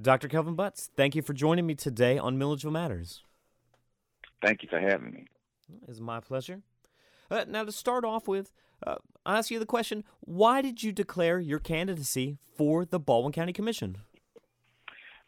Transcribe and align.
Dr. 0.00 0.28
Kelvin 0.28 0.54
Butts, 0.54 0.90
thank 0.96 1.14
you 1.14 1.22
for 1.22 1.32
joining 1.32 1.66
me 1.66 1.74
today 1.74 2.18
on 2.18 2.38
Milledgeville 2.38 2.72
Matters. 2.72 3.22
Thank 4.44 4.62
you 4.62 4.68
for 4.68 4.80
having 4.80 5.12
me. 5.12 5.26
It's 5.88 6.00
my 6.00 6.20
pleasure. 6.20 6.62
Uh, 7.30 7.44
now, 7.48 7.64
to 7.64 7.72
start 7.72 8.04
off 8.04 8.26
with, 8.26 8.52
uh, 8.86 8.96
I 9.24 9.38
ask 9.38 9.50
you 9.50 9.58
the 9.58 9.66
question 9.66 10.04
why 10.20 10.60
did 10.60 10.82
you 10.82 10.92
declare 10.92 11.38
your 11.38 11.58
candidacy 11.58 12.38
for 12.56 12.84
the 12.84 12.98
Baldwin 12.98 13.32
County 13.32 13.52
Commission? 13.52 13.98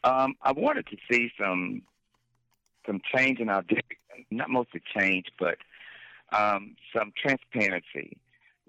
Um, 0.03 0.35
I 0.41 0.51
wanted 0.51 0.85
to 0.87 0.97
see 1.11 1.31
some 1.39 1.81
some 2.85 3.01
change 3.15 3.39
in 3.39 3.49
our 3.49 3.63
district, 3.63 3.95
not 4.29 4.49
mostly 4.49 4.81
change, 4.95 5.25
but 5.39 5.57
um, 6.31 6.75
some 6.95 7.11
transparency. 7.19 8.17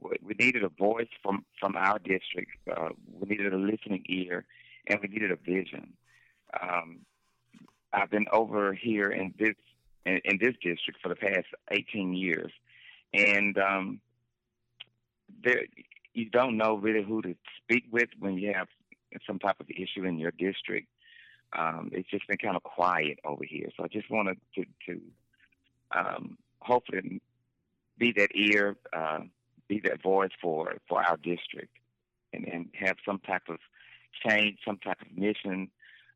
We 0.01 0.35
needed 0.39 0.63
a 0.63 0.69
voice 0.69 1.09
from, 1.23 1.45
from 1.59 1.77
our 1.77 1.99
district. 1.99 2.53
Uh, 2.71 2.91
we 3.19 3.29
needed 3.29 3.53
a 3.53 3.57
listening 3.57 4.05
ear, 4.09 4.45
and 4.87 5.01
we 5.01 5.09
needed 5.09 5.31
a 5.31 5.37
vision. 5.37 5.93
Um, 6.61 7.01
I've 7.93 8.11
been 8.11 8.27
over 8.33 8.73
here 8.73 9.11
in 9.11 9.35
this 9.39 9.55
in, 10.05 10.21
in, 10.25 10.39
this 10.41 10.55
district 10.63 11.01
for 11.03 11.09
the 11.09 11.17
past 11.17 11.47
18 11.71 12.15
years, 12.15 12.53
and 13.13 13.59
um, 13.59 14.01
there 15.43 15.63
you 16.15 16.31
don't 16.31 16.57
know 16.57 16.77
really 16.77 17.03
who 17.03 17.23
to 17.23 17.35
speak 17.63 17.85
with 17.91 18.09
when 18.19 18.39
you 18.39 18.53
have 18.55 18.69
some 19.27 19.39
type 19.39 19.57
of 19.61 19.67
issue 19.71 20.05
in 20.05 20.19
your 20.19 20.33
district. 20.33 20.89
Um, 21.57 21.91
it's 21.93 22.09
just 22.11 22.27
been 22.27 22.39
kind 22.39 22.57
of 22.57 22.63
quiet 22.63 23.19
over 23.25 23.45
here, 23.45 23.69
so 23.77 23.85
I 23.85 23.89
just 23.89 24.11
wanted 24.11 24.39
to 24.57 24.65
to 24.87 25.01
um, 25.97 26.39
hopefully 26.61 27.21
be 27.99 28.13
that 28.13 28.31
ear, 28.35 28.77
uh, 28.93 29.21
be 29.69 29.81
that 29.81 30.03
voice 30.03 30.31
for 30.41 30.75
for 30.89 31.03
our 31.03 31.17
district, 31.17 31.77
and 32.33 32.47
and 32.47 32.69
have 32.75 32.97
some 33.07 33.21
type 33.21 33.49
of 33.49 33.59
change, 34.27 34.59
some 34.67 34.79
type 34.79 35.01
of 35.01 35.17
mission 35.17 35.71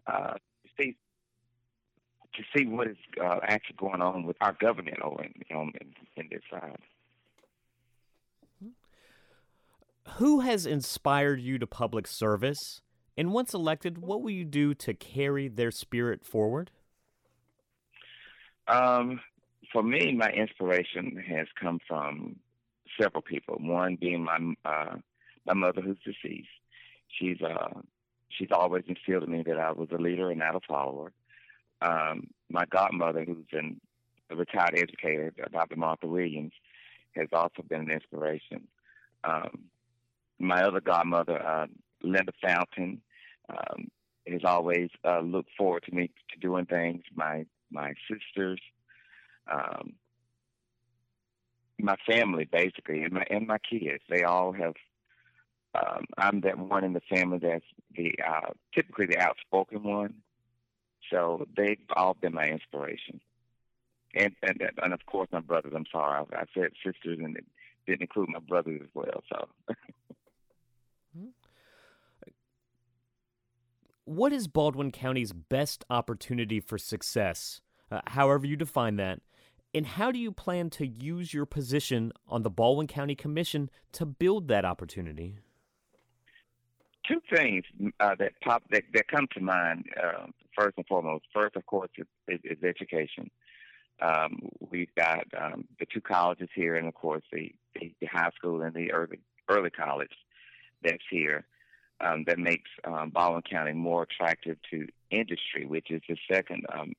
uh, 0.06 0.34
to 0.34 0.68
see 0.78 0.96
to 2.34 2.42
see 2.56 2.66
what 2.66 2.86
is 2.86 2.96
uh, 3.20 3.40
actually 3.42 3.76
going 3.76 4.00
on 4.00 4.24
with 4.24 4.36
our 4.40 4.52
government 4.60 4.98
over 5.02 5.24
in, 5.24 5.32
in, 5.50 5.72
in 6.16 6.28
this 6.30 6.42
side. 6.48 6.78
Who 10.14 10.40
has 10.40 10.64
inspired 10.64 11.40
you 11.40 11.58
to 11.58 11.66
public 11.66 12.06
service? 12.06 12.80
And 13.16 13.32
once 13.32 13.52
elected, 13.52 13.98
what 13.98 14.22
will 14.22 14.30
you 14.30 14.44
do 14.44 14.74
to 14.74 14.94
carry 14.94 15.48
their 15.48 15.70
spirit 15.70 16.24
forward? 16.24 16.70
Um, 18.68 19.20
for 19.72 19.82
me, 19.82 20.12
my 20.12 20.30
inspiration 20.30 21.22
has 21.28 21.46
come 21.60 21.80
from 21.86 22.36
several 23.00 23.22
people. 23.22 23.56
One 23.58 23.96
being 23.96 24.24
my 24.24 24.38
uh, 24.64 24.96
my 25.46 25.54
mother, 25.54 25.80
who's 25.80 25.98
deceased. 26.04 26.48
She's 27.18 27.40
uh, 27.42 27.80
she's 28.28 28.48
always 28.52 28.84
instilled 28.86 29.24
in 29.24 29.32
me 29.32 29.42
that 29.46 29.58
I 29.58 29.72
was 29.72 29.88
a 29.92 30.00
leader 30.00 30.30
and 30.30 30.38
not 30.38 30.56
a 30.56 30.60
follower. 30.66 31.12
Um, 31.82 32.28
my 32.50 32.64
godmother, 32.66 33.24
who's 33.24 33.46
an, 33.52 33.80
a 34.30 34.36
retired 34.36 34.78
educator, 34.78 35.32
Dr. 35.52 35.76
Martha 35.76 36.06
Williams, 36.06 36.52
has 37.16 37.28
also 37.32 37.62
been 37.62 37.82
an 37.82 37.90
inspiration. 37.90 38.68
Um, 39.24 39.64
my 40.38 40.62
other 40.62 40.80
godmother, 40.80 41.40
uh, 41.44 41.66
Linda 42.02 42.32
Fountain, 42.42 43.00
um, 43.48 43.88
has 44.26 44.42
always 44.44 44.90
uh, 45.04 45.20
looked 45.20 45.50
forward 45.56 45.82
to 45.84 45.94
me 45.94 46.10
to 46.32 46.38
doing 46.38 46.66
things. 46.66 47.02
My 47.14 47.46
my 47.70 47.94
sisters, 48.08 48.60
um, 49.50 49.94
my 51.78 51.96
family, 52.08 52.48
basically, 52.50 53.02
and 53.02 53.12
my 53.12 53.24
and 53.30 53.46
my 53.46 53.58
kids, 53.58 54.02
they 54.08 54.22
all 54.22 54.52
have. 54.52 54.74
Um, 55.74 56.06
I'm 56.18 56.40
that 56.40 56.58
one 56.58 56.84
in 56.84 56.92
the 56.94 57.00
family 57.00 57.38
that's 57.38 57.64
the 57.96 58.12
uh, 58.26 58.50
typically 58.74 59.06
the 59.06 59.18
outspoken 59.18 59.82
one, 59.84 60.14
so 61.10 61.46
they've 61.56 61.78
all 61.94 62.14
been 62.14 62.34
my 62.34 62.46
inspiration. 62.46 63.20
And 64.14 64.34
and 64.42 64.60
and 64.82 64.92
of 64.92 65.06
course 65.06 65.28
my 65.32 65.40
brothers. 65.40 65.72
I'm 65.76 65.86
sorry, 65.92 66.24
I, 66.32 66.36
I 66.36 66.44
said 66.54 66.70
sisters 66.84 67.18
and 67.22 67.36
it 67.36 67.44
didn't 67.86 68.02
include 68.02 68.30
my 68.30 68.40
brothers 68.40 68.80
as 68.82 68.88
well. 68.94 69.22
So. 69.28 69.48
what 74.04 74.32
is 74.32 74.48
Baldwin 74.48 74.90
County's 74.90 75.32
best 75.32 75.84
opportunity 75.88 76.58
for 76.58 76.78
success, 76.78 77.60
uh, 77.92 78.00
however 78.08 78.44
you 78.44 78.56
define 78.56 78.96
that, 78.96 79.20
and 79.72 79.86
how 79.86 80.10
do 80.10 80.18
you 80.18 80.32
plan 80.32 80.68
to 80.70 80.86
use 80.86 81.32
your 81.32 81.46
position 81.46 82.12
on 82.26 82.42
the 82.42 82.50
Baldwin 82.50 82.88
County 82.88 83.14
Commission 83.14 83.70
to 83.92 84.04
build 84.04 84.48
that 84.48 84.64
opportunity? 84.64 85.38
Two 87.10 87.20
things 87.34 87.64
uh, 87.98 88.14
that 88.20 88.32
pop 88.40 88.62
that, 88.70 88.84
that 88.94 89.08
come 89.08 89.26
to 89.34 89.40
mind. 89.40 89.86
Uh, 90.00 90.26
first 90.56 90.76
and 90.76 90.86
foremost, 90.86 91.24
first 91.34 91.56
of 91.56 91.66
course 91.66 91.90
is, 91.98 92.38
is, 92.44 92.62
education. 92.62 93.30
Um, 94.00 94.38
we've 94.70 94.94
got 94.96 95.24
um, 95.36 95.64
the 95.80 95.86
two 95.92 96.00
colleges 96.00 96.48
here, 96.54 96.76
and 96.76 96.86
of 96.86 96.94
course 96.94 97.24
the, 97.32 97.52
the, 97.74 97.92
the 98.00 98.06
high 98.06 98.30
school 98.36 98.62
and 98.62 98.72
the 98.74 98.92
early 98.92 99.18
early 99.48 99.70
college 99.70 100.12
that's 100.84 101.02
here 101.10 101.46
um, 102.00 102.22
that 102.28 102.38
makes 102.38 102.70
um, 102.84 103.10
Baldwin 103.10 103.42
County 103.42 103.72
more 103.72 104.04
attractive 104.04 104.58
to 104.70 104.86
industry, 105.10 105.66
which 105.66 105.90
is 105.90 106.02
the 106.08 106.16
second 106.30 106.64
um, 106.72 106.92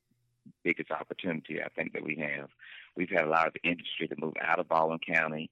biggest 0.66 0.91
opportunity 0.91 1.61
I 1.63 1.69
think 1.69 1.94
that 1.94 2.03
we 2.03 2.17
have. 2.17 2.50
We've 2.97 3.09
had 3.09 3.23
a 3.23 3.29
lot 3.29 3.47
of 3.47 3.55
industry 3.63 4.09
to 4.09 4.16
move 4.19 4.33
out 4.44 4.59
of 4.59 4.67
Baldwin 4.67 5.00
County, 5.00 5.50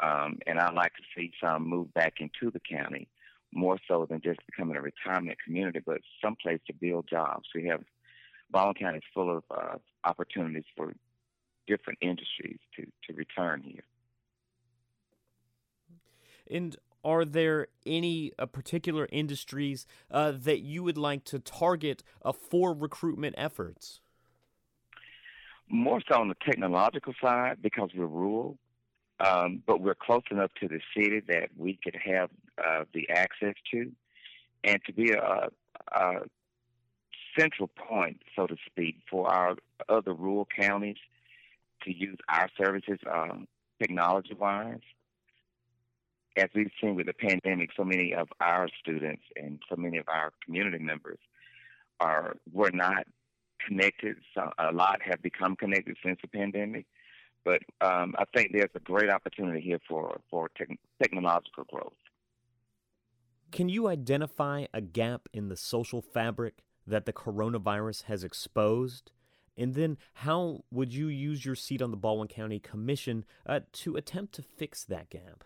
and 0.00 0.58
I'd 0.58 0.74
like 0.74 0.94
to 0.96 1.02
see 1.16 1.30
some 1.40 1.68
move 1.68 1.94
back 1.94 2.14
into 2.18 2.50
the 2.50 2.60
county 2.60 3.06
more 3.52 3.78
so 3.86 4.06
than 4.08 4.20
just 4.22 4.40
becoming 4.46 4.76
a 4.76 4.80
retirement 4.80 5.38
community, 5.44 5.80
but 5.84 5.98
someplace 6.22 6.60
to 6.66 6.72
build 6.72 7.06
jobs. 7.08 7.48
We 7.54 7.66
have 7.66 7.82
Baldwin 8.50 8.74
County 8.74 8.98
is 8.98 9.04
full 9.14 9.36
of 9.36 9.44
uh, 9.50 9.76
opportunities 10.04 10.64
for 10.76 10.94
different 11.66 11.98
industries 12.02 12.58
to, 12.76 12.84
to 13.06 13.14
return 13.14 13.62
here. 13.62 13.84
And 16.50 16.76
are 17.04 17.24
there 17.24 17.68
any 17.86 18.32
uh, 18.38 18.46
particular 18.46 19.08
industries 19.10 19.86
uh, 20.10 20.32
that 20.32 20.60
you 20.60 20.82
would 20.82 20.98
like 20.98 21.24
to 21.24 21.38
target 21.38 22.02
uh, 22.24 22.32
for 22.32 22.74
recruitment 22.74 23.34
efforts? 23.38 24.00
More 25.68 26.00
so 26.08 26.20
on 26.20 26.28
the 26.28 26.36
technological 26.44 27.14
side 27.20 27.58
because 27.62 27.90
we're 27.94 28.06
rural, 28.06 28.58
um, 29.20 29.62
but 29.66 29.80
we're 29.80 29.94
close 29.94 30.22
enough 30.30 30.50
to 30.60 30.68
the 30.68 30.80
city 30.96 31.20
that 31.28 31.50
we 31.56 31.78
could 31.82 31.96
have 32.04 32.30
uh, 32.64 32.84
the 32.92 33.08
access 33.10 33.54
to, 33.70 33.90
and 34.64 34.80
to 34.86 34.92
be 34.92 35.12
a, 35.12 35.48
a 35.92 36.12
central 37.38 37.68
point, 37.68 38.22
so 38.36 38.46
to 38.46 38.56
speak, 38.66 38.96
for 39.10 39.28
our 39.28 39.56
other 39.88 40.12
rural 40.12 40.46
counties 40.58 40.96
to 41.82 41.92
use 41.92 42.18
our 42.28 42.48
services 42.62 42.98
um, 43.10 43.46
technology-wise. 43.80 44.80
As 46.36 46.48
we've 46.54 46.70
seen 46.80 46.94
with 46.94 47.06
the 47.06 47.12
pandemic, 47.12 47.70
so 47.76 47.84
many 47.84 48.14
of 48.14 48.28
our 48.40 48.68
students 48.80 49.22
and 49.36 49.60
so 49.68 49.76
many 49.76 49.98
of 49.98 50.08
our 50.08 50.32
community 50.44 50.78
members 50.78 51.18
are 52.00 52.36
were 52.52 52.70
not 52.72 53.06
connected. 53.66 54.16
So 54.34 54.50
a 54.58 54.72
lot 54.72 55.00
have 55.02 55.22
become 55.22 55.56
connected 55.56 55.96
since 56.04 56.18
the 56.22 56.28
pandemic, 56.28 56.86
but 57.44 57.62
um, 57.80 58.14
I 58.18 58.24
think 58.34 58.52
there's 58.52 58.70
a 58.74 58.80
great 58.80 59.10
opportunity 59.10 59.60
here 59.60 59.80
for 59.88 60.20
for 60.30 60.48
te- 60.56 60.78
technological 61.00 61.64
growth. 61.64 61.92
Can 63.50 63.68
you 63.68 63.88
identify 63.88 64.66
a 64.72 64.80
gap 64.80 65.28
in 65.32 65.48
the 65.48 65.56
social 65.56 66.00
fabric 66.00 66.62
that 66.86 67.04
the 67.04 67.12
coronavirus 67.12 68.04
has 68.04 68.24
exposed? 68.24 69.12
And 69.56 69.74
then, 69.74 69.98
how 70.14 70.64
would 70.70 70.94
you 70.94 71.08
use 71.08 71.44
your 71.44 71.54
seat 71.54 71.82
on 71.82 71.90
the 71.90 71.96
Baldwin 71.98 72.28
County 72.28 72.58
Commission 72.58 73.24
uh, 73.46 73.60
to 73.72 73.96
attempt 73.96 74.34
to 74.36 74.42
fix 74.42 74.84
that 74.84 75.10
gap? 75.10 75.44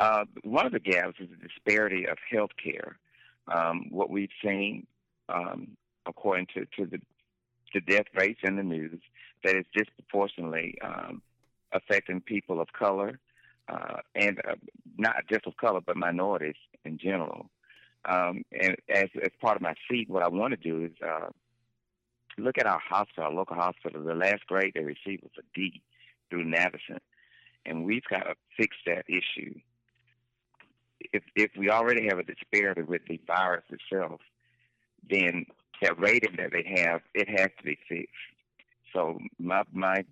Uh, 0.00 0.24
one 0.42 0.66
of 0.66 0.72
the 0.72 0.80
gaps 0.80 1.14
is 1.20 1.28
the 1.30 1.36
disparity 1.36 2.06
of 2.06 2.18
health 2.30 2.50
care. 2.62 2.98
Um, 3.46 3.86
what 3.90 4.10
we've 4.10 4.28
seen, 4.44 4.86
um, 5.28 5.76
according 6.06 6.48
to, 6.54 6.66
to 6.76 6.86
the, 6.90 6.98
the 7.74 7.80
death 7.80 8.06
rates 8.14 8.40
in 8.42 8.56
the 8.56 8.62
news, 8.62 9.00
that 9.44 9.56
is 9.56 9.64
disproportionately 9.74 10.76
um, 10.82 11.22
affecting 11.72 12.20
people 12.20 12.60
of 12.60 12.68
color, 12.72 13.18
uh, 13.68 13.98
and 14.14 14.40
uh, 14.48 14.54
not 14.96 15.16
just 15.30 15.46
of 15.46 15.56
color, 15.56 15.80
but 15.80 15.96
minorities 15.96 16.56
in 16.84 16.98
general. 16.98 17.50
Um, 18.04 18.44
and 18.52 18.76
as, 18.88 19.08
as 19.22 19.30
part 19.40 19.56
of 19.56 19.62
my 19.62 19.74
seat, 19.90 20.08
what 20.08 20.22
I 20.22 20.28
want 20.28 20.52
to 20.52 20.56
do 20.56 20.84
is 20.84 20.92
uh, 21.04 21.28
look 22.38 22.56
at 22.58 22.66
our 22.66 22.80
hospital, 22.80 23.24
our 23.24 23.32
local 23.32 23.56
hospital. 23.56 24.02
The 24.02 24.14
last 24.14 24.46
grade 24.46 24.72
they 24.74 24.84
received 24.84 25.22
was 25.22 25.32
a 25.38 25.42
D 25.54 25.82
through 26.30 26.44
Navicent, 26.44 27.00
and 27.64 27.84
we've 27.84 28.04
got 28.08 28.20
to 28.20 28.34
fix 28.56 28.76
that 28.86 29.04
issue 29.08 29.60
if 31.12 31.22
if 31.34 31.50
we 31.56 31.70
already 31.70 32.06
have 32.08 32.18
a 32.18 32.22
disparity 32.22 32.82
with 32.82 33.02
the 33.08 33.20
virus 33.26 33.64
itself, 33.70 34.20
then 35.08 35.46
that 35.82 35.98
rating 35.98 36.36
that 36.36 36.50
they 36.52 36.80
have, 36.82 37.00
it 37.14 37.28
has 37.28 37.50
to 37.58 37.64
be 37.64 37.78
fixed. 37.88 38.12
So 38.92 39.18
my 39.38 39.62
my 39.72 40.04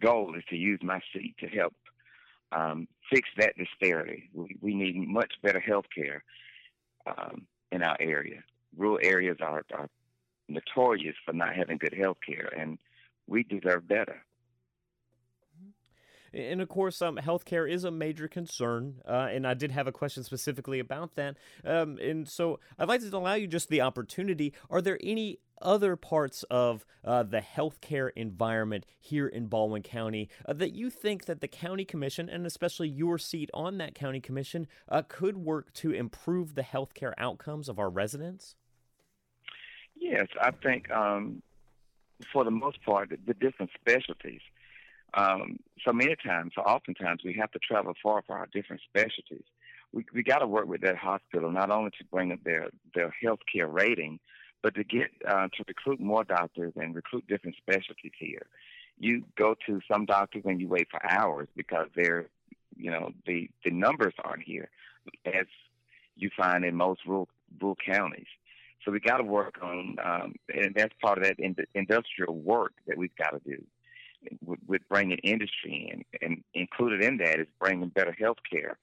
goal 0.00 0.34
is 0.36 0.44
to 0.50 0.56
use 0.56 0.80
my 0.82 1.00
seat 1.12 1.36
to 1.40 1.48
help 1.48 1.74
um, 2.52 2.86
fix 3.10 3.28
that 3.38 3.56
disparity. 3.56 4.28
We, 4.34 4.56
we 4.60 4.74
need 4.74 4.96
much 5.08 5.32
better 5.42 5.60
health 5.60 5.86
care 5.94 6.22
um, 7.06 7.46
in 7.72 7.82
our 7.82 7.96
area. 8.00 8.42
rural 8.76 8.98
areas 9.02 9.38
are, 9.40 9.64
are 9.74 9.88
notorious 10.48 11.16
for 11.24 11.32
not 11.32 11.54
having 11.54 11.78
good 11.78 11.94
health 11.94 12.18
care, 12.24 12.50
and 12.56 12.78
we 13.26 13.42
deserve 13.42 13.88
better. 13.88 14.22
And 16.36 16.60
of 16.60 16.68
course, 16.68 17.00
um, 17.00 17.16
healthcare 17.16 17.70
is 17.70 17.84
a 17.84 17.90
major 17.90 18.28
concern, 18.28 18.96
uh, 19.08 19.28
and 19.30 19.46
I 19.46 19.54
did 19.54 19.70
have 19.70 19.86
a 19.86 19.92
question 19.92 20.22
specifically 20.22 20.78
about 20.78 21.14
that. 21.14 21.38
Um, 21.64 21.96
and 21.98 22.28
so 22.28 22.60
I'd 22.78 22.88
like 22.88 23.00
to 23.00 23.16
allow 23.16 23.34
you 23.34 23.46
just 23.46 23.70
the 23.70 23.80
opportunity. 23.80 24.52
Are 24.68 24.82
there 24.82 24.98
any 25.02 25.38
other 25.62 25.96
parts 25.96 26.42
of 26.50 26.84
uh, 27.02 27.22
the 27.22 27.40
healthcare 27.40 28.10
environment 28.14 28.84
here 29.00 29.26
in 29.26 29.46
Baldwin 29.46 29.82
County 29.82 30.28
uh, 30.44 30.52
that 30.52 30.74
you 30.74 30.90
think 30.90 31.24
that 31.24 31.40
the 31.40 31.48
county 31.48 31.86
commission, 31.86 32.28
and 32.28 32.44
especially 32.44 32.88
your 32.88 33.16
seat 33.16 33.48
on 33.54 33.78
that 33.78 33.94
county 33.94 34.20
commission, 34.20 34.66
uh, 34.90 35.00
could 35.08 35.38
work 35.38 35.72
to 35.72 35.90
improve 35.92 36.54
the 36.54 36.62
healthcare 36.62 37.14
outcomes 37.16 37.66
of 37.66 37.78
our 37.78 37.88
residents? 37.88 38.56
Yes, 39.98 40.26
I 40.38 40.50
think 40.50 40.90
um, 40.90 41.42
for 42.30 42.44
the 42.44 42.50
most 42.50 42.82
part, 42.84 43.08
the, 43.08 43.18
the 43.26 43.32
different 43.32 43.70
specialties 43.80 44.42
um, 45.16 45.58
so 45.84 45.92
many 45.92 46.14
times, 46.16 46.52
so 46.54 46.62
oftentimes, 46.62 47.22
we 47.24 47.34
have 47.40 47.50
to 47.52 47.58
travel 47.58 47.94
far 48.02 48.22
for 48.26 48.36
our 48.36 48.46
different 48.52 48.82
specialties. 48.88 49.44
We 49.92 50.04
we 50.12 50.22
got 50.22 50.38
to 50.38 50.46
work 50.46 50.66
with 50.66 50.82
that 50.82 50.96
hospital 50.96 51.50
not 51.50 51.70
only 51.70 51.90
to 51.98 52.04
bring 52.12 52.32
up 52.32 52.40
their 52.44 52.68
their 52.94 53.14
healthcare 53.24 53.72
rating, 53.72 54.18
but 54.62 54.74
to 54.74 54.84
get 54.84 55.08
uh, 55.26 55.48
to 55.56 55.64
recruit 55.66 56.00
more 56.00 56.24
doctors 56.24 56.74
and 56.76 56.94
recruit 56.94 57.26
different 57.28 57.56
specialties 57.56 58.12
here. 58.18 58.46
You 58.98 59.24
go 59.38 59.54
to 59.66 59.80
some 59.90 60.04
doctors 60.04 60.42
and 60.44 60.60
you 60.60 60.68
wait 60.68 60.88
for 60.90 61.04
hours 61.04 61.48
because 61.56 61.88
they're, 61.94 62.26
you 62.76 62.90
know, 62.90 63.10
the 63.26 63.48
the 63.64 63.70
numbers 63.70 64.14
aren't 64.22 64.42
here, 64.42 64.68
as 65.24 65.46
you 66.16 66.30
find 66.36 66.64
in 66.64 66.74
most 66.74 67.00
rural 67.06 67.28
rural 67.60 67.76
counties. 67.76 68.26
So 68.84 68.92
we 68.92 69.00
got 69.00 69.16
to 69.16 69.24
work 69.24 69.56
on, 69.62 69.96
um, 70.04 70.34
and 70.54 70.72
that's 70.76 70.94
part 71.02 71.18
of 71.18 71.24
that 71.24 71.40
in, 71.40 71.56
industrial 71.74 72.36
work 72.36 72.72
that 72.86 72.96
we've 72.96 73.16
got 73.16 73.30
to 73.30 73.40
do 73.44 73.64
with, 74.44 74.58
with 74.66 74.82
bringing 74.88 75.18
industry 75.18 75.90
in, 75.92 76.04
and 76.20 76.42
included 76.54 77.02
in 77.02 77.18
that 77.18 77.40
is 77.40 77.46
bringing 77.58 77.88
better 77.88 78.12
health 78.12 78.38
care, 78.50 78.78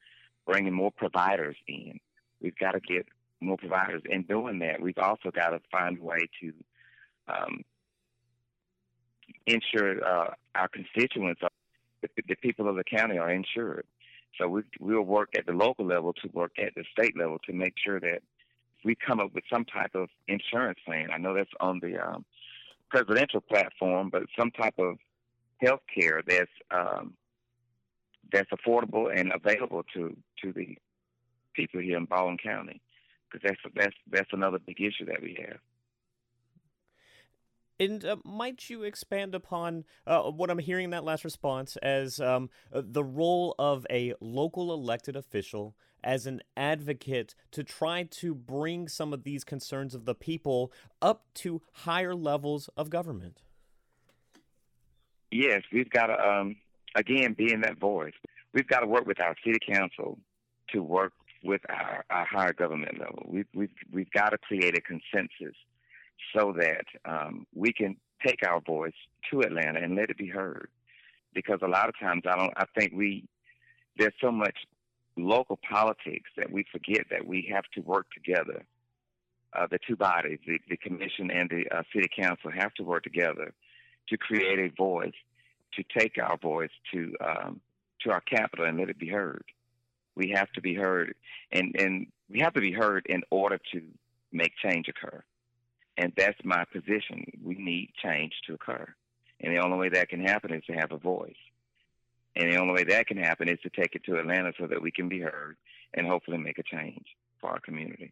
bringing 0.45 0.73
more 0.73 0.91
providers 0.91 1.55
in. 1.67 1.99
We've 2.41 2.57
got 2.57 2.71
to 2.71 2.79
get 2.79 3.07
more 3.39 3.57
providers. 3.57 4.01
In 4.09 4.23
doing 4.23 4.59
that, 4.59 4.81
we've 4.81 4.97
also 4.97 5.31
got 5.31 5.49
to 5.49 5.59
find 5.71 5.97
a 5.97 6.03
way 6.03 6.29
to 6.41 6.53
um, 7.27 7.63
ensure 9.45 10.03
uh, 10.03 10.33
our 10.55 10.67
constituents, 10.67 11.41
are, 11.43 11.49
the, 12.01 12.09
the 12.27 12.35
people 12.35 12.67
of 12.67 12.75
the 12.75 12.83
county, 12.83 13.17
are 13.17 13.31
insured. 13.31 13.85
So 14.39 14.47
we, 14.47 14.63
we'll 14.79 15.03
work 15.03 15.29
at 15.37 15.45
the 15.45 15.53
local 15.53 15.85
level 15.85 16.13
to 16.13 16.29
work 16.33 16.53
at 16.57 16.73
the 16.75 16.83
state 16.91 17.17
level 17.17 17.37
to 17.45 17.53
make 17.53 17.73
sure 17.83 17.99
that 17.99 18.21
we 18.83 18.95
come 18.95 19.19
up 19.19 19.33
with 19.33 19.43
some 19.51 19.65
type 19.65 19.95
of 19.95 20.09
insurance 20.27 20.79
plan. 20.85 21.09
I 21.13 21.17
know 21.17 21.33
that's 21.33 21.49
on 21.59 21.79
the 21.79 21.97
um, 21.99 22.25
presidential 22.89 23.41
platform, 23.41 24.09
but 24.09 24.23
some 24.37 24.51
type 24.51 24.75
of 24.77 24.97
health 25.63 25.81
care 25.93 26.21
that's 26.27 26.51
um, 26.71 27.13
that's 28.31 28.49
affordable 28.51 29.11
and 29.15 29.31
available 29.33 29.83
to 29.93 30.15
to 30.41 30.53
the 30.53 30.77
people 31.55 31.79
here 31.79 31.97
in 31.97 32.05
Baldwin 32.05 32.37
County, 32.37 32.81
because 33.31 33.47
that's 33.47 33.75
that's 33.75 33.95
that's 34.11 34.29
another 34.33 34.59
big 34.59 34.81
issue 34.81 35.05
that 35.05 35.21
we 35.21 35.37
have. 35.39 35.59
And 37.79 38.05
uh, 38.05 38.17
might 38.23 38.69
you 38.69 38.83
expand 38.83 39.33
upon 39.33 39.83
uh, 40.05 40.23
what 40.23 40.49
I'm 40.49 40.59
hearing 40.59 40.85
in 40.85 40.89
that 40.91 41.03
last 41.03 41.23
response 41.25 41.75
as 41.77 42.19
um, 42.19 42.49
the 42.71 43.03
role 43.03 43.55
of 43.57 43.85
a 43.89 44.13
local 44.21 44.73
elected 44.73 45.15
official 45.15 45.75
as 46.03 46.27
an 46.27 46.41
advocate 46.55 47.33
to 47.51 47.63
try 47.63 48.03
to 48.03 48.35
bring 48.35 48.87
some 48.87 49.11
of 49.11 49.23
these 49.23 49.43
concerns 49.43 49.95
of 49.95 50.05
the 50.05 50.15
people 50.15 50.71
up 51.01 51.25
to 51.33 51.61
higher 51.73 52.13
levels 52.13 52.69
of 52.77 52.89
government? 52.89 53.41
Yes, 55.33 55.63
we've 55.71 55.89
got 55.89 56.07
to, 56.07 56.19
um, 56.19 56.55
again, 56.95 57.33
be 57.33 57.51
in 57.51 57.61
that 57.61 57.79
voice. 57.79 58.13
We've 58.53 58.67
got 58.67 58.81
to 58.81 58.87
work 58.87 59.05
with 59.05 59.19
our 59.19 59.35
city 59.45 59.59
council 59.67 60.17
to 60.71 60.81
work 60.81 61.13
with 61.43 61.61
our, 61.69 62.05
our 62.09 62.25
higher 62.25 62.53
government 62.53 62.99
level. 62.99 63.25
We've, 63.27 63.47
we've, 63.53 63.69
we've 63.91 64.11
got 64.11 64.29
to 64.29 64.37
create 64.37 64.77
a 64.77 64.81
consensus 64.81 65.57
so 66.35 66.53
that 66.57 66.85
um, 67.05 67.45
we 67.53 67.73
can 67.73 67.97
take 68.25 68.39
our 68.47 68.61
voice 68.61 68.93
to 69.31 69.41
Atlanta 69.41 69.79
and 69.81 69.95
let 69.95 70.09
it 70.09 70.17
be 70.17 70.27
heard. 70.27 70.69
Because 71.33 71.59
a 71.63 71.67
lot 71.67 71.89
of 71.89 71.99
times, 71.99 72.23
I 72.29 72.35
don't. 72.35 72.53
I 72.55 72.65
think 72.77 72.93
we 72.93 73.25
there's 73.97 74.13
so 74.21 74.31
much 74.31 74.55
local 75.17 75.59
politics 75.67 76.29
that 76.37 76.51
we 76.51 76.63
forget 76.71 77.05
that 77.09 77.25
we 77.25 77.49
have 77.51 77.63
to 77.73 77.81
work 77.81 78.05
together. 78.13 78.63
Uh, 79.51 79.65
the 79.69 79.79
two 79.87 79.95
bodies, 79.95 80.37
the, 80.45 80.59
the 80.69 80.77
commission 80.77 81.31
and 81.31 81.49
the 81.49 81.65
uh, 81.75 81.81
city 81.93 82.07
council, 82.15 82.51
have 82.51 82.73
to 82.75 82.83
work 82.83 83.03
together 83.03 83.51
to 84.09 84.17
create 84.17 84.59
a 84.59 84.69
voice, 84.75 85.13
to 85.73 85.83
take 85.97 86.17
our 86.17 86.37
voice 86.37 86.71
to 86.93 87.13
um, 87.21 87.61
to 88.01 88.11
our 88.11 88.21
capital 88.21 88.65
and 88.65 88.77
let 88.77 88.89
it 88.89 88.99
be 88.99 89.07
heard. 89.07 89.43
We 90.15 90.29
have 90.35 90.51
to 90.53 90.61
be 90.61 90.73
heard, 90.73 91.15
and 91.51 91.75
and 91.79 92.07
we 92.29 92.39
have 92.39 92.53
to 92.53 92.61
be 92.61 92.71
heard 92.71 93.05
in 93.07 93.23
order 93.31 93.59
to 93.73 93.81
make 94.31 94.53
change 94.61 94.87
occur. 94.87 95.23
And 95.97 96.11
that's 96.17 96.37
my 96.43 96.65
position. 96.71 97.25
We 97.43 97.55
need 97.55 97.91
change 98.03 98.33
to 98.47 98.53
occur, 98.53 98.87
and 99.41 99.55
the 99.55 99.61
only 99.61 99.77
way 99.77 99.89
that 99.89 100.09
can 100.09 100.21
happen 100.21 100.53
is 100.53 100.63
to 100.65 100.73
have 100.73 100.91
a 100.91 100.97
voice. 100.97 101.35
And 102.35 102.51
the 102.51 102.57
only 102.57 102.73
way 102.73 102.83
that 102.85 103.05
can 103.05 103.17
happen 103.17 103.47
is 103.47 103.59
to 103.61 103.69
take 103.69 103.93
it 103.93 104.03
to 104.05 104.17
Atlanta 104.17 104.53
so 104.59 104.65
that 104.65 104.81
we 104.81 104.91
can 104.91 105.07
be 105.07 105.19
heard 105.19 105.55
and 105.93 106.07
hopefully 106.07 106.39
make 106.39 106.57
a 106.57 106.63
change 106.63 107.05
for 107.39 107.51
our 107.51 107.59
community. 107.59 108.11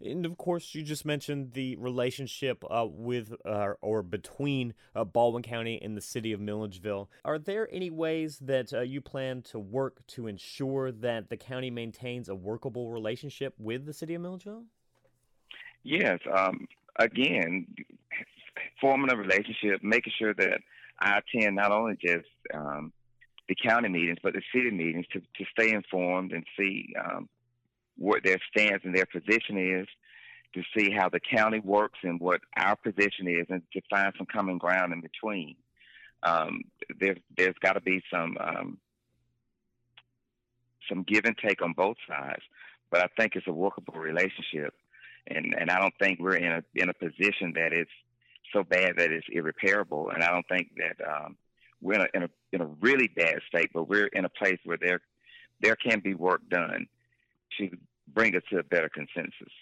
And 0.00 0.24
of 0.24 0.36
course, 0.38 0.74
you 0.74 0.82
just 0.82 1.04
mentioned 1.04 1.52
the 1.54 1.76
relationship 1.76 2.64
uh, 2.70 2.86
with 2.88 3.34
uh, 3.44 3.72
or 3.80 4.02
between 4.02 4.74
uh, 4.94 5.04
Baldwin 5.04 5.42
County 5.42 5.80
and 5.82 5.96
the 5.96 6.00
city 6.00 6.32
of 6.32 6.40
Milledgeville. 6.40 7.10
Are 7.24 7.38
there 7.38 7.68
any 7.72 7.90
ways 7.90 8.38
that 8.38 8.72
uh, 8.72 8.80
you 8.80 9.00
plan 9.00 9.42
to 9.42 9.58
work 9.58 10.06
to 10.08 10.28
ensure 10.28 10.92
that 10.92 11.30
the 11.30 11.36
county 11.36 11.70
maintains 11.70 12.28
a 12.28 12.34
workable 12.34 12.90
relationship 12.90 13.54
with 13.58 13.86
the 13.86 13.92
city 13.92 14.14
of 14.14 14.22
Milledgeville? 14.22 14.64
Yes. 15.82 16.20
Um, 16.32 16.68
again, 16.96 17.66
forming 18.80 19.12
a 19.12 19.16
relationship, 19.16 19.82
making 19.82 20.12
sure 20.18 20.34
that 20.34 20.60
I 21.00 21.18
attend 21.18 21.56
not 21.56 21.72
only 21.72 21.96
just 22.00 22.28
um, 22.54 22.92
the 23.48 23.56
county 23.56 23.88
meetings, 23.88 24.18
but 24.22 24.34
the 24.34 24.42
city 24.54 24.70
meetings 24.70 25.06
to, 25.12 25.20
to 25.20 25.44
stay 25.58 25.72
informed 25.72 26.32
and 26.32 26.44
see 26.56 26.92
um, 27.02 27.28
what 27.98 28.22
their 28.24 28.38
stance 28.50 28.82
and 28.84 28.94
their 28.94 29.06
position 29.06 29.58
is, 29.80 29.86
to 30.54 30.62
see 30.76 30.90
how 30.90 31.08
the 31.08 31.20
county 31.20 31.60
works 31.60 31.98
and 32.02 32.18
what 32.20 32.40
our 32.56 32.76
position 32.76 33.28
is, 33.28 33.46
and 33.50 33.62
to 33.72 33.80
find 33.90 34.12
some 34.16 34.26
common 34.32 34.56
ground 34.56 34.92
in 34.92 35.00
between. 35.00 35.56
Um, 36.22 36.62
there, 36.98 37.16
there's 37.36 37.54
got 37.60 37.74
to 37.74 37.80
be 37.80 38.02
some 38.10 38.36
um, 38.40 38.78
some 40.88 41.02
give 41.02 41.26
and 41.26 41.36
take 41.36 41.60
on 41.62 41.74
both 41.74 41.96
sides, 42.08 42.42
but 42.90 43.02
I 43.02 43.08
think 43.18 43.36
it's 43.36 43.46
a 43.46 43.52
workable 43.52 43.94
relationship, 43.94 44.74
and 45.26 45.54
and 45.58 45.70
I 45.70 45.78
don't 45.78 45.94
think 46.00 46.18
we're 46.18 46.36
in 46.36 46.52
a 46.52 46.62
in 46.74 46.88
a 46.88 46.94
position 46.94 47.52
that 47.54 47.72
it's 47.72 47.90
so 48.52 48.64
bad 48.64 48.94
that 48.96 49.12
it's 49.12 49.26
irreparable, 49.30 50.10
and 50.10 50.24
I 50.24 50.30
don't 50.30 50.48
think 50.48 50.70
that 50.78 51.06
um, 51.06 51.36
we're 51.80 51.94
in 51.94 52.00
a, 52.00 52.06
in 52.14 52.22
a 52.22 52.28
in 52.52 52.60
a 52.62 52.66
really 52.80 53.08
bad 53.08 53.36
state, 53.48 53.70
but 53.74 53.88
we're 53.88 54.06
in 54.06 54.24
a 54.24 54.30
place 54.30 54.58
where 54.64 54.78
there 54.80 55.00
there 55.60 55.76
can 55.76 56.00
be 56.00 56.14
work 56.14 56.40
done 56.48 56.86
to 57.58 57.70
bring 58.12 58.34
us 58.36 58.42
to 58.50 58.58
a 58.58 58.62
better 58.62 58.88
consensus. 58.88 59.52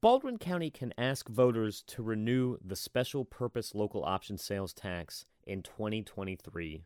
Baldwin 0.00 0.38
County 0.38 0.70
can 0.70 0.92
ask 0.98 1.28
voters 1.28 1.82
to 1.86 2.02
renew 2.02 2.56
the 2.64 2.74
special 2.74 3.24
purpose 3.24 3.74
local 3.74 4.04
option 4.04 4.36
sales 4.36 4.72
tax 4.72 5.26
in 5.46 5.62
2023. 5.62 6.82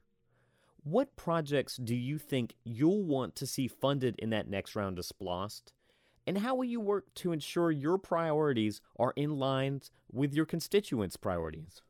What 0.84 1.16
projects 1.16 1.76
do 1.76 1.96
you 1.96 2.18
think 2.18 2.54
you'll 2.62 3.02
want 3.02 3.34
to 3.36 3.46
see 3.46 3.68
funded 3.68 4.16
in 4.18 4.30
that 4.30 4.48
next 4.48 4.76
round 4.76 4.98
of 4.98 5.04
SPLOST? 5.04 5.72
And 6.26 6.38
how 6.38 6.54
will 6.54 6.64
you 6.64 6.80
work 6.80 7.12
to 7.14 7.32
ensure 7.32 7.70
your 7.70 7.98
priorities 7.98 8.80
are 8.98 9.12
in 9.16 9.36
line 9.36 9.80
with 10.12 10.34
your 10.34 10.44
constituents' 10.44 11.16
priorities? 11.16 11.82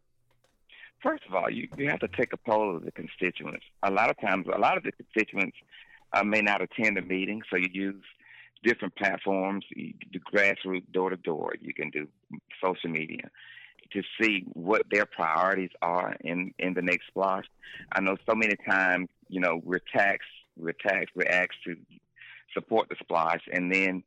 First 1.02 1.24
of 1.28 1.34
all, 1.34 1.50
you, 1.50 1.68
you 1.76 1.90
have 1.90 2.00
to 2.00 2.08
take 2.08 2.32
a 2.32 2.36
poll 2.36 2.76
of 2.76 2.84
the 2.84 2.92
constituents. 2.92 3.64
A 3.82 3.90
lot 3.90 4.10
of 4.10 4.18
times, 4.20 4.46
a 4.52 4.58
lot 4.58 4.76
of 4.76 4.82
the 4.82 4.92
constituents 4.92 5.56
uh, 6.12 6.24
may 6.24 6.40
not 6.40 6.62
attend 6.62 6.98
a 6.98 7.02
meeting, 7.02 7.42
so 7.50 7.56
you 7.56 7.68
use 7.72 8.02
different 8.64 8.94
platforms. 8.96 9.64
You 9.74 9.94
do 10.12 10.20
grassroots, 10.20 10.90
door 10.92 11.10
to 11.10 11.16
door. 11.16 11.54
You 11.60 11.74
can 11.74 11.90
do 11.90 12.08
social 12.62 12.90
media 12.90 13.30
to 13.92 14.02
see 14.20 14.44
what 14.52 14.82
their 14.90 15.06
priorities 15.06 15.70
are 15.82 16.16
in 16.20 16.52
in 16.58 16.74
the 16.74 16.82
next 16.82 17.06
SPLOST. 17.08 17.48
I 17.92 18.00
know 18.00 18.16
so 18.28 18.34
many 18.34 18.56
times, 18.68 19.08
you 19.28 19.40
know, 19.40 19.60
we're 19.62 19.80
taxed, 19.94 20.28
we're 20.56 20.72
taxed, 20.72 21.14
we're 21.14 21.28
asked 21.28 21.62
to 21.64 21.76
support 22.54 22.88
the 22.88 22.96
SPLOST, 22.96 23.42
and 23.52 23.72
then 23.72 24.02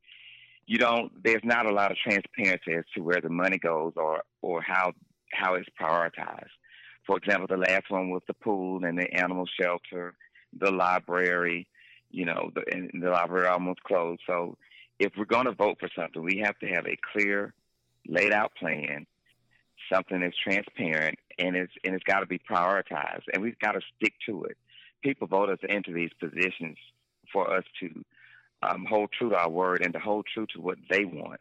you 0.66 0.78
don't. 0.78 1.12
There's 1.24 1.44
not 1.44 1.66
a 1.66 1.74
lot 1.74 1.92
of 1.92 1.98
transparency 1.98 2.74
as 2.74 2.84
to 2.96 3.02
where 3.02 3.22
the 3.22 3.30
money 3.30 3.58
goes 3.58 3.94
or 3.96 4.24
or 4.42 4.62
how 4.62 4.94
how 5.32 5.56
it's 5.56 5.70
prioritized. 5.80 6.50
For 7.06 7.18
example, 7.18 7.48
the 7.48 7.58
last 7.58 7.90
one 7.90 8.10
was 8.10 8.22
the 8.28 8.36
pool 8.36 8.84
and 8.84 8.98
the 8.98 9.12
animal 9.14 9.46
shelter, 9.60 10.14
the 10.58 10.70
library, 10.70 11.68
you 12.12 12.26
know, 12.26 12.52
the, 12.56 12.64
and 12.72 12.92
the 13.02 13.10
library 13.10 13.48
almost 13.48 13.84
closed. 13.84 14.22
So 14.28 14.58
if 15.00 15.14
we're 15.18 15.26
going 15.26 15.46
to 15.46 15.54
vote 15.54 15.78
for 15.80 15.90
something, 15.96 16.22
we 16.22 16.42
have 16.44 16.58
to 16.60 16.68
have 16.68 16.86
a 16.86 16.98
clear, 17.14 17.54
laid 18.08 18.32
out 18.32 18.54
plan, 18.56 19.06
something 19.92 20.20
that's 20.20 20.36
transparent, 20.38 21.18
and 21.38 21.56
it's 21.56 21.74
and 21.84 21.96
it's 21.96 22.04
got 22.04 22.20
to 22.20 22.26
be 22.26 22.40
prioritized, 22.40 23.24
and 23.34 23.42
we've 23.42 23.60
got 23.60 23.74
to 23.74 23.82
stick 23.98 24.14
to 24.26 24.44
it. 24.44 24.58
People 25.02 25.28
vote 25.28 25.50
us 25.50 25.60
into 25.68 25.94
these 25.94 26.12
positions 26.20 26.78
for 27.32 27.54
us 27.56 27.64
to 27.80 28.04
um, 28.62 28.86
hold 28.90 29.10
true 29.18 29.30
to 29.30 29.36
our 29.38 29.50
word 29.50 29.82
and 29.82 29.94
to 29.94 30.00
hold 30.00 30.26
true 30.34 30.46
to 30.54 30.60
what 30.60 30.78
they 30.90 31.06
want. 31.06 31.40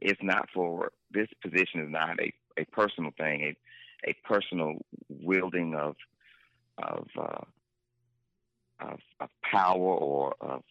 It's 0.00 0.20
not 0.22 0.48
for 0.52 0.90
this 1.12 1.28
position 1.40 1.80
is 1.80 1.90
not 1.90 2.18
a, 2.20 2.32
a 2.58 2.64
personal 2.66 3.12
thing, 3.16 3.42
a 3.42 3.56
a 4.06 4.14
personal 4.24 4.74
wielding 5.08 5.74
of 5.74 5.96
of, 6.78 7.08
uh, 7.18 7.40
of, 8.80 8.98
of 9.20 9.28
power 9.42 9.76
or 9.78 10.34
of 10.40 10.62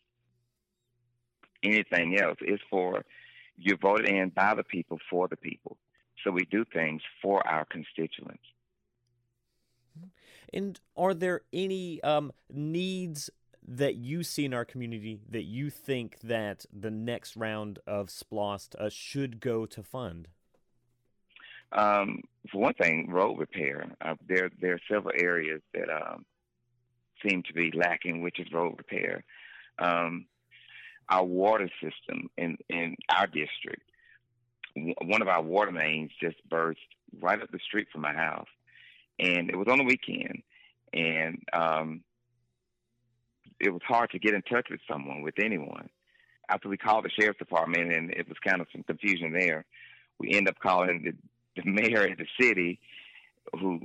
anything 1.63 2.17
else. 2.19 2.38
It's 2.41 2.63
for 2.69 3.03
you're 3.57 3.77
voted 3.77 4.09
in 4.09 4.29
by 4.29 4.53
the 4.53 4.63
people 4.63 5.00
for 5.09 5.27
the 5.27 5.38
people. 5.38 5.77
So 6.24 6.31
we 6.31 6.45
do 6.45 6.65
things 6.74 7.01
for 7.21 7.45
our 7.47 7.65
constituents. 7.65 8.43
And 10.53 10.79
are 10.95 11.13
there 11.13 11.41
any 11.53 12.01
um, 12.03 12.31
needs 12.51 13.29
that 13.67 13.95
you 13.95 14.24
see 14.24 14.45
in 14.45 14.53
our 14.53 14.65
community 14.65 15.19
that 15.29 15.43
you 15.43 15.69
think 15.69 16.19
that 16.21 16.65
the 16.71 16.91
next 16.91 17.35
round 17.35 17.79
of 17.88 18.09
SPLOST 18.09 18.75
uh, 18.79 18.89
should 18.89 19.39
go 19.39 19.65
to 19.65 19.81
fund? 19.81 20.27
Um, 21.71 22.21
for 22.51 22.62
one 22.62 22.74
thing, 22.75 23.09
road 23.09 23.39
repair. 23.39 23.85
Uh, 24.01 24.15
there, 24.27 24.50
there 24.62 24.74
are 24.74 24.81
several 24.89 25.13
areas 25.17 25.62
that 25.74 25.89
um, 25.89 26.25
seem 27.27 27.44
to 27.44 27.53
be 27.53 27.72
lacking, 27.74 28.22
which 28.22 28.39
is 28.39 28.51
road 28.51 28.75
repair. 28.77 29.24
Um, 29.79 30.25
our 31.10 31.24
water 31.24 31.70
system 31.82 32.29
in, 32.38 32.58
in 32.70 32.96
our 33.10 33.27
district, 33.27 33.84
one 34.75 35.22
of 35.22 35.27
our 35.27 35.41
water 35.41 35.72
mains 35.72 36.12
just 36.22 36.38
burst 36.50 36.79
right 37.22 37.41
up 37.41 37.51
the 37.51 37.60
street 37.60 37.88
from 37.91 38.01
my 38.01 38.13
house. 38.13 38.48
And 39.20 39.50
it 39.50 39.55
was 39.55 39.67
on 39.70 39.77
the 39.77 39.84
weekend. 39.84 40.41
And 40.94 41.44
um, 41.53 42.01
it 43.60 43.70
was 43.70 43.82
hard 43.88 44.12
to 44.12 44.20
get 44.20 44.34
in 44.34 44.41
touch 44.41 44.67
with 44.70 44.82
someone, 44.89 45.22
with 45.22 45.39
anyone. 45.39 45.89
After 46.50 46.70
we 46.70 46.77
called 46.77 47.05
the 47.05 47.10
sheriff's 47.10 47.39
department, 47.39 47.94
and 47.94 48.12
it 48.12 48.27
was 48.27 48.38
kind 48.46 48.62
of 48.62 48.67
some 48.72 48.84
confusion 48.84 49.34
there, 49.34 49.65
we 50.20 50.34
end 50.34 50.48
up 50.48 50.60
calling 50.60 51.03
the, 51.03 51.62
the 51.62 51.70
mayor 51.70 52.05
of 52.05 52.17
the 52.17 52.27
city, 52.39 52.79
who 53.60 53.79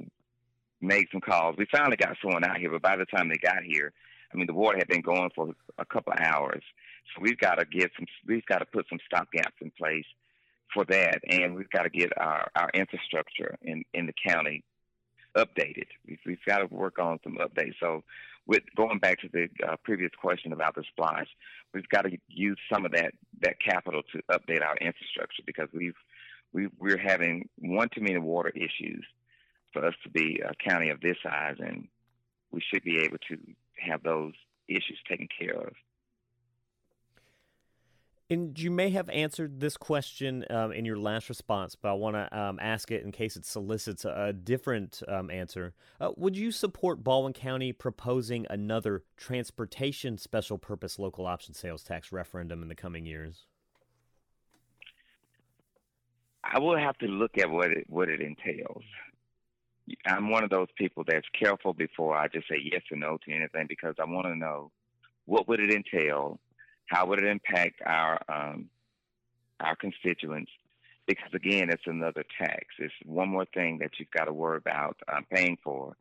made 0.81 1.07
some 1.13 1.21
calls. 1.21 1.57
We 1.59 1.67
finally 1.71 1.97
got 1.97 2.17
someone 2.23 2.45
out 2.45 2.59
here, 2.59 2.71
but 2.71 2.83
by 2.83 2.97
the 2.97 3.05
time 3.07 3.29
they 3.29 3.37
got 3.37 3.63
here, 3.63 3.93
I 4.33 4.37
mean, 4.37 4.47
the 4.47 4.55
water 4.55 4.79
had 4.79 4.89
been 4.89 5.01
going 5.01 5.31
for 5.35 5.55
a 5.79 5.85
couple 5.85 6.13
of 6.13 6.21
hours. 6.21 6.63
So 7.15 7.23
we've 7.23 7.39
got 7.39 7.57
to 7.57 7.65
get 7.65 7.91
some, 7.97 8.07
we've 8.27 8.47
got 8.47 8.59
to 8.59 8.67
put 8.67 8.87
some 8.89 8.99
stop 9.05 9.31
gaps 9.33 9.57
in 9.61 9.71
place 9.73 10.05
for 10.73 10.85
that, 10.87 11.21
and 11.29 11.55
we've 11.55 11.71
got 11.71 11.83
to 11.83 11.91
get 11.91 12.13
our, 12.17 12.49
our 12.55 12.71
infrastructure 12.75 13.57
in, 13.63 13.83
in 13.93 14.07
the 14.07 14.15
county 14.27 14.63
updated. 15.37 15.87
We've, 16.07 16.19
we've 16.25 16.45
got 16.47 16.59
to 16.59 16.67
work 16.67 16.99
on 16.99 17.19
some 17.25 17.39
updates. 17.39 17.75
So 17.81 18.05
with 18.47 18.63
going 18.77 18.99
back 18.99 19.21
to 19.21 19.29
the 19.33 19.49
uh, 19.67 19.77
previous 19.85 20.11
question 20.21 20.53
about 20.53 20.75
the 20.75 20.85
SPLOST, 20.97 21.29
we've 21.75 21.89
got 21.89 22.03
to 22.03 22.17
use 22.29 22.59
some 22.73 22.85
of 22.85 22.93
that 22.93 23.13
that 23.43 23.57
capital 23.61 24.03
to 24.13 24.23
update 24.31 24.63
our 24.63 24.77
infrastructure 24.77 25.43
because 25.47 25.69
we've 25.73 25.95
we 26.53 26.69
we're 26.79 26.99
having 26.99 27.49
one 27.59 27.89
too 27.95 28.01
many 28.01 28.19
water 28.19 28.51
issues 28.51 29.05
for 29.73 29.85
us 29.85 29.95
to 30.03 30.11
be 30.11 30.41
a 30.45 30.55
county 30.69 30.91
of 30.91 31.01
this 31.01 31.17
size, 31.23 31.57
and 31.59 31.89
we 32.51 32.61
should 32.61 32.83
be 32.83 32.99
able 32.99 33.19
to 33.29 33.39
have 33.79 34.03
those 34.03 34.33
issues 34.69 34.99
taken 35.09 35.29
care 35.39 35.55
of. 35.55 35.73
And 38.31 38.57
you 38.57 38.71
may 38.71 38.91
have 38.91 39.09
answered 39.09 39.59
this 39.59 39.77
question 39.77 40.45
um, 40.51 40.71
in 40.71 40.85
your 40.85 40.97
last 40.97 41.29
response, 41.29 41.75
but 41.75 41.91
I 41.91 41.95
want 41.95 42.15
to 42.15 42.39
um, 42.39 42.61
ask 42.63 42.93
it 42.93 43.03
in 43.03 43.11
case 43.11 43.35
it 43.35 43.45
solicits 43.45 44.05
a, 44.05 44.33
different 44.33 45.03
um, 45.09 45.33
answer. 45.33 45.75
Uh, 46.01 46.11
would 46.17 46.37
you 46.37 46.53
support 46.53 47.03
Baldwin 47.03 47.33
County 47.33 47.73
proposing 47.73 48.47
another 48.49 49.03
transportation 49.17 50.17
special 50.17 50.59
purpose 50.59 50.97
local 50.97 51.27
option 51.27 51.55
sales 51.55 51.83
tax 51.83 52.13
referendum 52.13 52.63
in 52.63 52.69
the 52.69 52.77
coming 52.77 53.05
years? 53.05 53.47
I 56.45 56.61
will 56.61 56.79
have 56.79 56.97
to 56.99 57.07
look 57.07 57.37
at 57.37 57.51
what 57.51 57.71
it 57.71 57.85
what 57.89 58.09
it 58.09 58.21
entails. 58.21 58.85
I'm 60.07 60.31
one 60.31 60.45
of 60.45 60.51
those 60.51 60.69
people 60.77 61.05
that's 61.07 61.27
careful 61.39 61.73
before 61.73 62.17
I 62.17 62.29
just 62.29 62.49
say 62.49 62.59
yes 62.63 62.83
or 62.91 62.97
no 62.97 63.19
to 63.25 63.33
anything 63.33 63.67
because 63.69 63.95
I 64.01 64.05
want 64.05 64.27
to 64.27 64.37
know 64.37 64.71
what 65.27 65.49
would 65.49 65.61
it 65.61 65.71
entail 65.71 66.39
how 66.91 67.07
would 67.07 67.23
it 67.23 67.29
impact 67.29 67.81
our 67.87 68.21
um, 68.29 68.69
our 69.61 69.77
constituents? 69.77 70.51
Because 71.07 71.33
again, 71.35 71.71
it's 71.71 71.87
another 71.87 72.25
tax. 72.39 72.67
It's 72.79 72.93
one 73.05 73.29
more 73.29 73.47
thing 73.55 73.79
that 73.79 73.93
you've 73.99 74.11
got 74.11 74.25
to 74.25 74.33
worry 74.33 74.59
about 74.59 74.97
uh, 75.09 75.21
paying 75.33 75.57
for, 75.63 75.97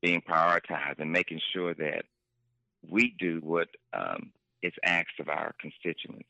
being 0.00 0.22
prioritized, 0.22 0.98
and 0.98 1.12
making 1.12 1.40
sure 1.52 1.74
that 1.74 2.04
we 2.88 3.14
do 3.18 3.40
what 3.42 3.68
um, 3.92 4.30
is 4.62 4.72
asked 4.84 5.18
of 5.20 5.28
our 5.28 5.54
constituents. 5.60 6.28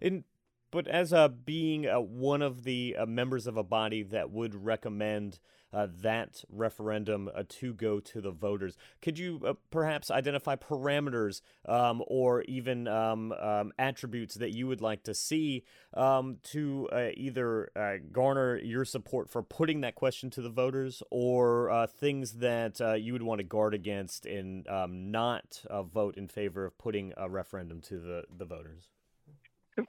And 0.00 0.24
but 0.70 0.86
as 0.88 1.12
uh, 1.12 1.28
being 1.28 1.86
uh, 1.86 2.00
one 2.00 2.42
of 2.42 2.64
the 2.64 2.96
uh, 2.98 3.06
members 3.06 3.46
of 3.46 3.56
a 3.56 3.62
body 3.62 4.02
that 4.02 4.30
would 4.30 4.54
recommend 4.54 5.38
uh, 5.72 5.88
that 6.00 6.42
referendum 6.48 7.28
uh, 7.34 7.42
to 7.48 7.74
go 7.74 8.00
to 8.00 8.20
the 8.20 8.30
voters. 8.30 8.76
Could 9.02 9.18
you 9.18 9.40
uh, 9.44 9.54
perhaps 9.70 10.10
identify 10.10 10.56
parameters 10.56 11.42
um, 11.66 12.02
or 12.06 12.42
even 12.42 12.88
um, 12.88 13.32
um, 13.32 13.72
attributes 13.78 14.36
that 14.36 14.52
you 14.52 14.66
would 14.68 14.80
like 14.80 15.02
to 15.04 15.14
see 15.14 15.64
um, 15.94 16.38
to 16.44 16.88
either 17.16 17.70
garner 18.12 18.58
your 18.58 18.84
support 18.84 19.28
for 19.28 19.42
putting 19.42 19.80
that 19.82 19.96
question 19.96 20.30
to 20.30 20.40
the 20.40 20.48
voters 20.48 21.02
or 21.10 21.86
things 21.98 22.32
that 22.34 22.80
you 23.00 23.12
would 23.12 23.22
want 23.22 23.40
to 23.40 23.44
guard 23.44 23.74
against 23.74 24.24
and 24.24 24.66
um, 24.68 25.10
not 25.10 25.62
vote 25.92 26.16
in 26.16 26.28
favor 26.28 26.64
of 26.64 26.78
putting 26.78 27.12
a 27.16 27.28
referendum 27.28 27.80
to 27.82 27.98
the, 27.98 28.24
the 28.34 28.44
voters? 28.44 28.88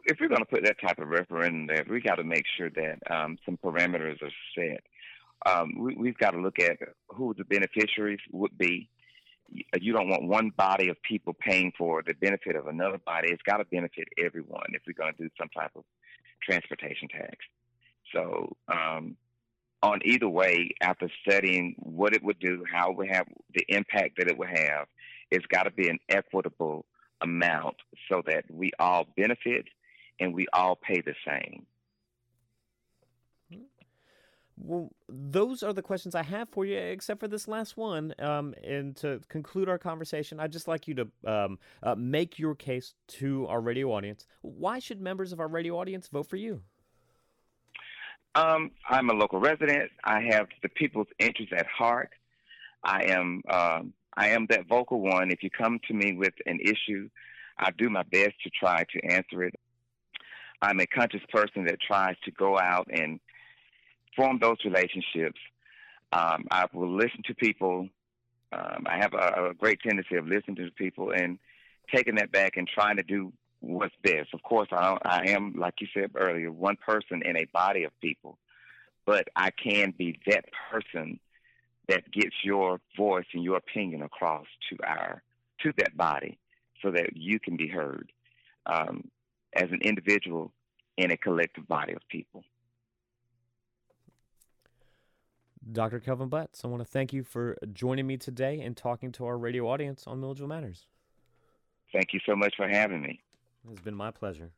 If 0.05 0.17
we're 0.19 0.29
going 0.29 0.39
to 0.41 0.45
put 0.45 0.63
that 0.63 0.79
type 0.81 0.99
of 0.99 1.07
referendum 1.07 1.67
there, 1.67 1.85
we 1.89 2.01
got 2.01 2.15
to 2.15 2.23
make 2.23 2.45
sure 2.57 2.69
that 2.69 2.99
um, 3.09 3.37
some 3.45 3.57
parameters 3.63 4.21
are 4.21 4.31
set 4.55 4.83
um, 5.45 5.73
we, 5.77 6.07
have 6.07 6.17
got 6.17 6.31
to 6.31 6.39
look 6.39 6.59
at 6.59 6.77
who 7.09 7.33
the 7.37 7.45
beneficiaries 7.45 8.19
would 8.31 8.57
be. 8.57 8.89
You 9.79 9.93
don't 9.93 10.09
want 10.09 10.23
one 10.23 10.51
body 10.57 10.89
of 10.89 11.01
people 11.03 11.33
paying 11.39 11.71
for 11.77 12.03
the 12.05 12.13
benefit 12.15 12.55
of 12.55 12.67
another 12.67 12.97
body. 13.05 13.29
It's 13.31 13.41
got 13.43 13.57
to 13.57 13.65
benefit 13.65 14.07
everyone 14.17 14.65
if 14.69 14.81
we're 14.85 14.93
going 14.93 15.13
to 15.13 15.23
do 15.23 15.29
some 15.39 15.49
type 15.49 15.71
of 15.75 15.83
transportation 16.43 17.07
tax. 17.07 17.37
So, 18.13 18.55
um, 18.67 19.15
on 19.83 19.99
either 20.03 20.27
way, 20.27 20.71
after 20.81 21.09
studying 21.25 21.75
what 21.77 22.13
it 22.13 22.23
would 22.23 22.39
do, 22.39 22.63
how 22.69 22.91
it 22.91 22.97
would 22.97 23.09
have 23.09 23.27
the 23.53 23.63
impact 23.69 24.17
that 24.17 24.27
it 24.27 24.37
would 24.37 24.49
have, 24.49 24.87
it's 25.29 25.45
got 25.45 25.63
to 25.63 25.71
be 25.71 25.87
an 25.87 25.99
equitable 26.09 26.85
amount 27.21 27.75
so 28.11 28.21
that 28.25 28.43
we 28.49 28.71
all 28.79 29.05
benefit 29.15 29.65
and 30.19 30.33
we 30.33 30.47
all 30.53 30.75
pay 30.75 31.01
the 31.01 31.15
same. 31.25 31.65
Well, 34.59 34.91
those 35.07 35.61
are 35.61 35.71
the 35.71 35.83
questions 35.83 36.15
I 36.15 36.23
have 36.23 36.49
for 36.49 36.65
you, 36.65 36.77
except 36.77 37.19
for 37.19 37.27
this 37.27 37.47
last 37.47 37.77
one. 37.77 38.15
Um, 38.17 38.55
and 38.63 38.95
to 38.97 39.21
conclude 39.29 39.69
our 39.69 39.77
conversation, 39.77 40.39
I'd 40.39 40.51
just 40.51 40.67
like 40.67 40.87
you 40.87 40.95
to 40.95 41.07
um, 41.25 41.59
uh, 41.83 41.93
make 41.95 42.39
your 42.39 42.55
case 42.55 42.95
to 43.19 43.45
our 43.47 43.61
radio 43.61 43.91
audience. 43.91 44.25
Why 44.41 44.79
should 44.79 44.99
members 44.99 45.31
of 45.31 45.39
our 45.39 45.47
radio 45.47 45.79
audience 45.79 46.07
vote 46.07 46.27
for 46.27 46.37
you? 46.37 46.61
Um, 48.33 48.71
I'm 48.89 49.09
a 49.09 49.13
local 49.13 49.39
resident. 49.39 49.91
I 50.03 50.21
have 50.21 50.47
the 50.63 50.69
people's 50.69 51.07
interest 51.19 51.53
at 51.53 51.67
heart. 51.67 52.09
I 52.83 53.03
am 53.05 53.41
um, 53.49 53.93
I 54.15 54.29
am 54.29 54.47
that 54.49 54.67
vocal 54.67 54.99
one. 55.01 55.31
If 55.31 55.43
you 55.43 55.49
come 55.49 55.79
to 55.87 55.93
me 55.93 56.13
with 56.13 56.33
an 56.45 56.59
issue, 56.59 57.09
I 57.59 57.71
do 57.71 57.89
my 57.89 58.03
best 58.03 58.33
to 58.43 58.49
try 58.49 58.83
to 58.91 59.05
answer 59.07 59.43
it. 59.43 59.55
I'm 60.61 60.79
a 60.79 60.87
conscious 60.87 61.21
person 61.29 61.65
that 61.65 61.79
tries 61.79 62.15
to 62.25 62.31
go 62.31 62.57
out 62.57 62.87
and 62.91 63.19
form 64.15 64.39
those 64.41 64.57
relationships. 64.65 65.39
Um, 66.11 66.45
I 66.49 66.65
will 66.73 66.95
listen 66.95 67.21
to 67.27 67.35
people. 67.35 67.89
Um, 68.51 68.85
I 68.87 68.97
have 68.97 69.13
a, 69.13 69.49
a, 69.49 69.53
great 69.53 69.79
tendency 69.81 70.15
of 70.15 70.25
listening 70.25 70.55
to 70.57 70.71
people 70.71 71.11
and 71.11 71.37
taking 71.93 72.15
that 72.15 72.31
back 72.31 72.53
and 72.55 72.67
trying 72.67 72.95
to 72.95 73.03
do 73.03 73.33
what's 73.59 73.93
best. 74.03 74.33
Of 74.33 74.41
course, 74.41 74.69
I, 74.71 74.97
I 75.03 75.29
am, 75.29 75.55
like 75.57 75.75
you 75.81 75.87
said 75.93 76.11
earlier, 76.15 76.51
one 76.51 76.77
person 76.77 77.21
in 77.23 77.37
a 77.37 77.45
body 77.53 77.83
of 77.83 77.91
people, 78.01 78.37
but 79.05 79.27
I 79.35 79.51
can 79.51 79.93
be 79.97 80.17
that 80.27 80.45
person 80.71 81.19
that 81.87 82.09
gets 82.11 82.35
your 82.43 82.79
voice 82.97 83.25
and 83.33 83.43
your 83.43 83.57
opinion 83.57 84.01
across 84.01 84.45
to 84.69 84.77
our 84.85 85.21
to 85.61 85.73
that 85.77 85.97
body, 85.97 86.37
so 86.83 86.91
that 86.91 87.17
you 87.17 87.39
can 87.39 87.57
be 87.57 87.67
heard 87.67 88.11
um, 88.67 89.09
as 89.57 89.69
an 89.71 89.79
individual 89.81 90.53
in 90.97 91.11
a 91.11 91.17
collective 91.17 91.67
body 91.67 91.93
of 91.93 92.01
people. 92.09 92.43
Dr. 95.69 95.99
Kelvin 95.99 96.29
Butts, 96.29 96.63
I 96.63 96.67
want 96.67 96.81
to 96.81 96.85
thank 96.85 97.11
you 97.11 97.23
for 97.23 97.57
joining 97.73 98.07
me 98.07 98.15
today 98.17 98.61
and 98.61 98.77
talking 98.77 99.11
to 99.13 99.25
our 99.25 99.37
radio 99.37 99.69
audience 99.69 100.05
on 100.07 100.21
Milledgeville 100.21 100.47
Matters. 100.47 100.85
Thank 101.91 102.13
you 102.13 102.19
so 102.25 102.35
much 102.35 102.55
for 102.55 102.67
having 102.67 103.01
me. 103.01 103.19
It's 103.69 103.81
been 103.81 103.95
my 103.95 104.11
pleasure. 104.11 104.51